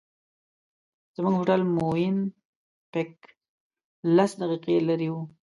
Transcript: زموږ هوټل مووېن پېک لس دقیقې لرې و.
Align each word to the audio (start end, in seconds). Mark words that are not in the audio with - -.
زموږ 1.15 1.33
هوټل 1.39 1.61
مووېن 1.75 2.17
پېک 2.91 3.11
لس 4.15 4.31
دقیقې 4.41 4.75
لرې 4.87 5.09
و. 5.11 5.15